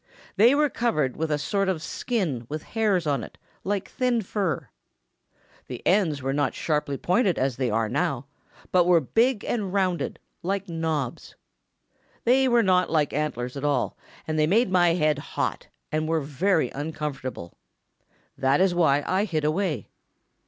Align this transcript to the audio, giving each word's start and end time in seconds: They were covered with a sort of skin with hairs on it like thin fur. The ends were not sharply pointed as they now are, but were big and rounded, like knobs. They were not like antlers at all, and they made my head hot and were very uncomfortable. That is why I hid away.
They 0.35 0.55
were 0.55 0.67
covered 0.71 1.15
with 1.15 1.29
a 1.29 1.37
sort 1.37 1.69
of 1.69 1.79
skin 1.79 2.47
with 2.49 2.63
hairs 2.63 3.05
on 3.05 3.23
it 3.23 3.37
like 3.63 3.87
thin 3.87 4.23
fur. 4.23 4.69
The 5.67 5.85
ends 5.85 6.23
were 6.23 6.33
not 6.33 6.55
sharply 6.55 6.97
pointed 6.97 7.37
as 7.37 7.57
they 7.57 7.69
now 7.69 7.75
are, 7.77 8.23
but 8.71 8.87
were 8.87 8.99
big 8.99 9.45
and 9.45 9.71
rounded, 9.71 10.17
like 10.41 10.67
knobs. 10.67 11.35
They 12.23 12.47
were 12.47 12.63
not 12.63 12.89
like 12.89 13.13
antlers 13.13 13.55
at 13.55 13.63
all, 13.63 13.95
and 14.27 14.39
they 14.39 14.47
made 14.47 14.71
my 14.71 14.95
head 14.95 15.19
hot 15.19 15.67
and 15.91 16.07
were 16.07 16.21
very 16.21 16.71
uncomfortable. 16.71 17.59
That 18.35 18.59
is 18.59 18.73
why 18.73 19.03
I 19.05 19.25
hid 19.25 19.45
away. 19.45 19.87